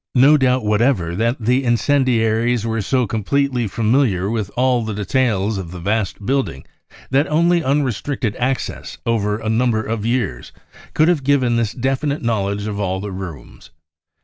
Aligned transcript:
BROWN 0.15 0.21
BOOK 0.21 0.23
OF 0.23 0.29
THE 0.29 0.33
HITLER 0.33 0.37
TERROR 0.37 0.47
no 0.47 0.57
doubt 0.57 0.65
whatever 0.67 1.15
that 1.15 1.37
the 1.45 1.63
incerfdiaries 1.63 2.65
were 2.65 2.81
so 2.81 3.05
com 3.05 3.23
pletely 3.23 3.69
familiar 3.69 4.31
with 4.31 4.49
all 4.57 4.83
details 4.83 5.59
of 5.59 5.69
the 5.69 5.79
vast 5.79 6.25
building 6.25 6.65
that 7.11 7.27
only 7.27 7.63
unrestricted 7.63 8.35
access 8.37 8.97
over 9.05 9.37
a 9.37 9.47
number 9.47 9.83
of 9.83 10.03
years 10.03 10.51
could 10.95 11.07
have 11.07 11.23
given 11.23 11.55
this 11.55 11.73
definite 11.73 12.23
knowledge 12.23 12.65
of 12.65 12.79
all 12.79 12.99
the 12.99 13.11
rooms. 13.11 13.69